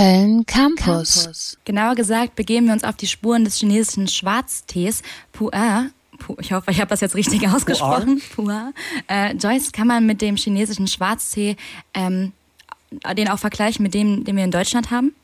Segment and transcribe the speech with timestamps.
[0.00, 1.58] Köln Campus.
[1.66, 5.02] Genauer gesagt begeben wir uns auf die Spuren des chinesischen Schwarztees
[5.36, 5.90] Pu'er.
[6.40, 8.22] Ich hoffe, ich habe das jetzt richtig ausgesprochen.
[8.34, 8.72] Pu'er.
[9.08, 11.56] Äh, Joyce, kann man mit dem chinesischen Schwarztee
[11.92, 12.32] ähm,
[13.14, 15.14] den auch vergleichen mit dem, den wir in Deutschland haben?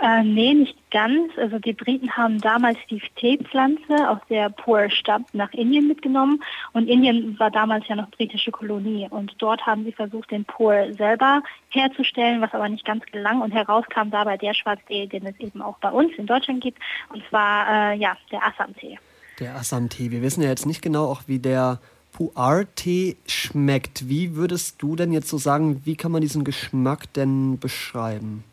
[0.00, 1.30] Äh, nee, nicht ganz.
[1.36, 6.42] Also die Briten haben damals die Teepflanze aus der Pur stammt nach Indien mitgenommen
[6.72, 10.94] und Indien war damals ja noch britische Kolonie und dort haben sie versucht, den Pur
[10.96, 15.60] selber herzustellen, was aber nicht ganz gelang und herauskam dabei der Schwarztee, den es eben
[15.60, 16.78] auch bei uns in Deutschland gibt
[17.12, 18.98] und zwar äh, ja der Assam-Tee.
[19.38, 20.10] Der Assam-Tee.
[20.10, 21.78] Wir wissen ja jetzt nicht genau auch, wie der
[22.16, 24.08] Pu'er-Tee schmeckt.
[24.08, 28.44] Wie würdest du denn jetzt so sagen, wie kann man diesen Geschmack denn beschreiben?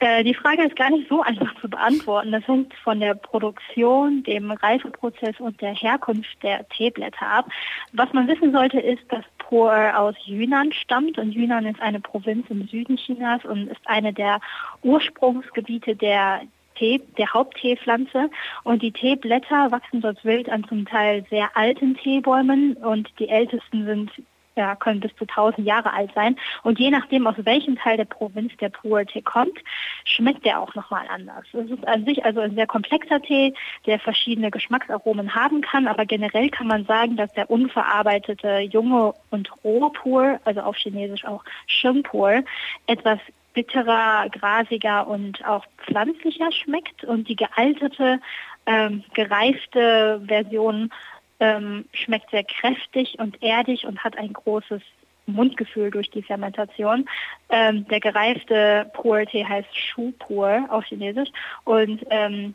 [0.00, 2.32] Äh, die Frage ist gar nicht so einfach zu beantworten.
[2.32, 7.50] Das hängt von der Produktion, dem Reifeprozess und der Herkunft der Teeblätter ab.
[7.92, 12.46] Was man wissen sollte, ist, dass Pu'er aus Yunnan stammt und Yunnan ist eine Provinz
[12.48, 14.40] im Süden Chinas und ist eine der
[14.82, 16.42] Ursprungsgebiete der
[16.76, 18.30] Tee, der Hauptteepflanze.
[18.64, 23.84] Und die Teeblätter wachsen dort wild an zum Teil sehr alten Teebäumen und die ältesten
[23.84, 24.10] sind
[24.56, 26.36] ja, können bis zu 1000 Jahre alt sein.
[26.62, 29.58] Und je nachdem, aus welchem Teil der Provinz der Pur-Tee kommt,
[30.04, 31.44] schmeckt der auch nochmal anders.
[31.52, 33.54] Es ist an sich also ein sehr komplexer Tee,
[33.86, 39.50] der verschiedene Geschmacksaromen haben kann, aber generell kann man sagen, dass der unverarbeitete junge und
[39.64, 42.42] rohe Pur, also auf Chinesisch auch Shimpur,
[42.86, 43.18] etwas
[43.52, 48.20] bitterer, grasiger und auch pflanzlicher schmeckt und die gealtete,
[48.66, 50.92] ähm, gereifte Version
[51.40, 54.82] ähm, schmeckt sehr kräftig und erdig und hat ein großes
[55.26, 57.08] Mundgefühl durch die Fermentation.
[57.48, 61.30] Ähm, der gereifte Pur-Tee heißt Shu Pur auf Chinesisch
[61.64, 62.54] und ähm,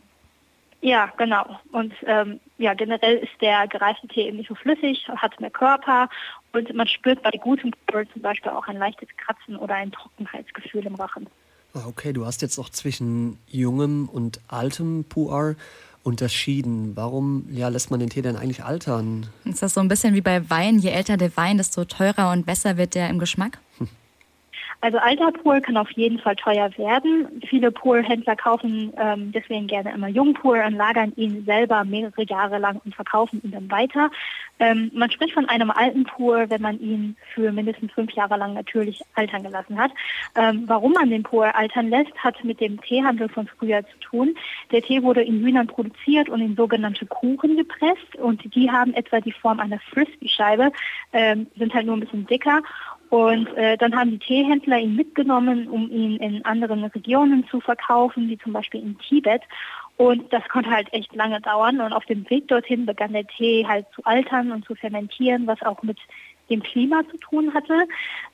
[0.82, 1.60] ja, genau.
[1.72, 6.10] Und ähm, ja, generell ist der gereifte Tee eben nicht so flüssig, hat mehr Körper
[6.54, 10.86] und man spürt bei gutem Pur zum Beispiel auch ein leichtes Kratzen oder ein Trockenheitsgefühl
[10.86, 11.28] im Rachen.
[11.74, 15.56] Ah, okay, du hast jetzt auch zwischen jungem und altem Pu'er
[16.06, 16.96] unterschieden?
[16.96, 19.28] Warum ja, lässt man den Tee denn eigentlich altern?
[19.44, 20.78] Ist das so ein bisschen wie bei Wein?
[20.80, 23.60] Je älter der Wein, desto teurer und besser wird der im Geschmack?
[23.78, 23.88] Hm.
[24.86, 27.42] Also alter Pool kann auf jeden Fall teuer werden.
[27.50, 32.80] Viele Poolhändler kaufen ähm, deswegen gerne immer Jungpool und lagern ihn selber mehrere Jahre lang
[32.86, 34.12] und verkaufen ihn dann weiter.
[34.60, 38.54] Ähm, man spricht von einem alten Pool, wenn man ihn für mindestens fünf Jahre lang
[38.54, 39.90] natürlich altern gelassen hat.
[40.36, 44.38] Ähm, warum man den Pool altern lässt, hat mit dem Teehandel von früher zu tun.
[44.72, 49.20] Der Tee wurde in Hühnern produziert und in sogenannte Kuchen gepresst und die haben etwa
[49.20, 50.72] die Form einer Frisbee-Scheibe,
[51.12, 52.62] ähm, sind halt nur ein bisschen dicker
[53.16, 58.28] und äh, dann haben die Teehändler ihn mitgenommen, um ihn in anderen Regionen zu verkaufen,
[58.28, 59.42] wie zum Beispiel in Tibet.
[59.96, 61.80] Und das konnte halt echt lange dauern.
[61.80, 65.62] Und auf dem Weg dorthin begann der Tee halt zu altern und zu fermentieren, was
[65.62, 65.98] auch mit
[66.50, 67.88] dem Klima zu tun hatte.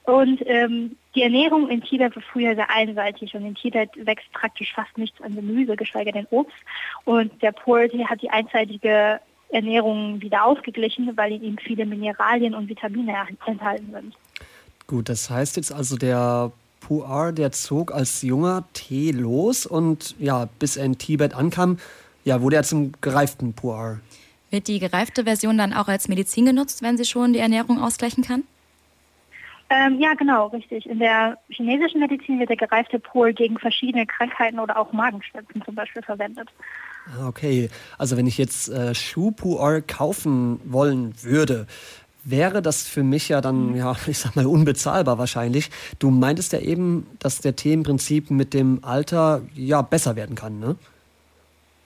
[0.06, 4.74] Und ähm, die Ernährung in Tibet war früher sehr einseitig und in Tibet wächst praktisch
[4.74, 6.58] fast nichts an Gemüse, geschweige denn Obst.
[7.06, 9.19] Und der Pol-Tee hat die einseitige
[9.50, 13.16] Ernährung wieder ausgeglichen, weil in ihm viele Mineralien und Vitamine
[13.46, 14.16] enthalten sind.
[14.91, 16.52] Gut, das heißt jetzt also, der
[16.85, 21.79] Pu'er, der zog als junger Tee los und ja, bis er in Tibet ankam,
[22.25, 24.00] ja, wurde er zum gereiften Pu'er.
[24.50, 28.25] Wird die gereifte Version dann auch als Medizin genutzt, wenn sie schon die Ernährung ausgleichen
[28.25, 28.44] kann?
[29.69, 30.85] Ähm, ja, genau, richtig.
[30.85, 35.75] In der chinesischen Medizin wird der gereifte Pol gegen verschiedene Krankheiten oder auch Magenschmerzen zum
[35.75, 36.50] Beispiel verwendet.
[37.07, 41.66] Ah, okay, also wenn ich jetzt äh, Shu Pu'er kaufen wollen würde,
[42.24, 45.70] wäre das für mich ja dann, ja, ich sag mal, unbezahlbar wahrscheinlich.
[46.00, 50.36] Du meintest ja eben, dass der Tee im Prinzip mit dem Alter ja besser werden
[50.36, 50.76] kann, ne?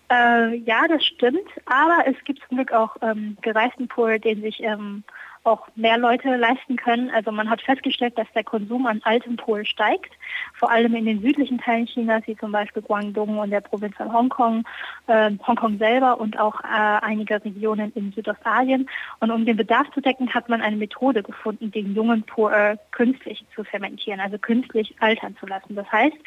[0.09, 1.47] Äh, ja, das stimmt.
[1.66, 5.03] Aber es gibt zum Glück auch ähm, gereisten Pol, den sich ähm,
[5.45, 7.09] auch mehr Leute leisten können.
[7.11, 10.13] Also man hat festgestellt, dass der Konsum an altem Pol steigt,
[10.53, 14.11] vor allem in den südlichen Teilen Chinas, wie zum Beispiel Guangdong und der Provinz von
[14.11, 14.63] Hongkong,
[15.07, 16.67] äh, Hongkong selber und auch äh,
[17.01, 18.89] einige Regionen in Südostasien.
[19.19, 22.77] Und um den Bedarf zu decken, hat man eine Methode gefunden, den jungen Pol äh,
[22.91, 25.75] künstlich zu fermentieren, also künstlich altern zu lassen.
[25.75, 26.17] Das heißt,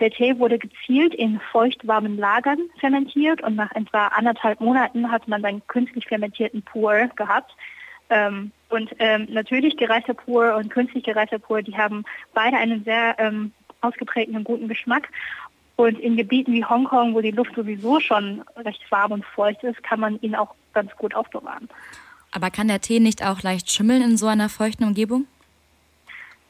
[0.00, 5.42] der Tee wurde gezielt in feuchtwarmen Lagern fermentiert und nach etwa anderthalb Monaten hat man
[5.42, 7.54] dann künstlich fermentierten Pur gehabt.
[8.10, 13.16] Ähm, und ähm, natürlich gereifter Pur und künstlich gereifter Pur, die haben beide einen sehr
[13.18, 13.52] ähm,
[13.82, 15.08] ausgeprägten und guten Geschmack.
[15.76, 19.82] Und in Gebieten wie Hongkong, wo die Luft sowieso schon recht warm und feucht ist,
[19.82, 21.68] kann man ihn auch ganz gut aufbewahren.
[22.30, 25.26] Aber kann der Tee nicht auch leicht schimmeln in so einer feuchten Umgebung?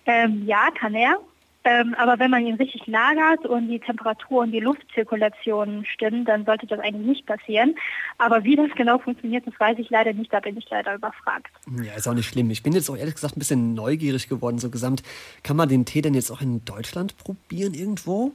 [0.06, 1.18] Ähm, ja, kann er.
[1.64, 6.44] Ähm, aber wenn man ihn richtig lagert und die Temperatur und die Luftzirkulation stimmen, dann
[6.44, 7.76] sollte das eigentlich nicht passieren.
[8.18, 10.32] Aber wie das genau funktioniert, das weiß ich leider nicht.
[10.32, 11.52] Da bin ich leider überfragt.
[11.82, 12.50] Ja, ist auch nicht schlimm.
[12.50, 14.58] Ich bin jetzt auch ehrlich gesagt ein bisschen neugierig geworden.
[14.58, 15.02] So gesamt,
[15.42, 18.32] kann man den Tee denn jetzt auch in Deutschland probieren irgendwo?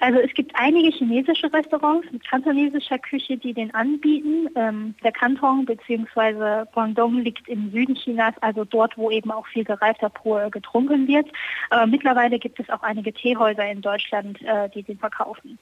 [0.00, 4.48] Also es gibt einige chinesische Restaurants mit kantonesischer Küche, die den anbieten.
[4.56, 6.64] Ähm, der Kanton bzw.
[6.72, 11.28] Guangdong liegt im Süden Chinas, also dort, wo eben auch viel gereifter Pur getrunken wird.
[11.68, 15.58] Aber mittlerweile gibt es auch einige Teehäuser in Deutschland, äh, die den verkaufen.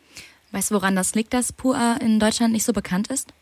[0.53, 3.35] Weißt du, woran das liegt, dass Pua in Deutschland nicht so bekannt ist?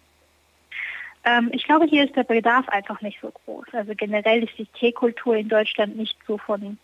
[1.24, 3.66] Ähm, ich glaube, hier ist der Bedarf einfach nicht so groß.
[3.72, 6.78] Also generell ist die Teekultur in Deutschland nicht so von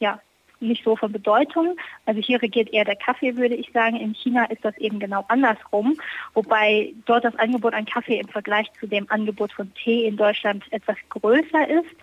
[0.00, 0.20] ja,
[0.68, 1.76] nicht so von Bedeutung.
[2.06, 3.96] Also hier regiert eher der Kaffee, würde ich sagen.
[3.96, 5.96] In China ist das eben genau andersrum,
[6.34, 10.64] wobei dort das Angebot an Kaffee im Vergleich zu dem Angebot von Tee in Deutschland
[10.72, 11.96] etwas größer ist,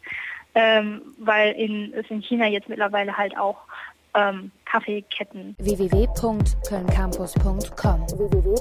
[0.55, 3.57] ähm, weil in, es in China jetzt mittlerweile halt auch
[4.13, 5.55] ähm, Kaffeeketten.
[5.57, 8.55] www.kölncampus.com www